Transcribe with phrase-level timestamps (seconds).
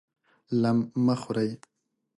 [0.61, 1.51] لم مه خورئ!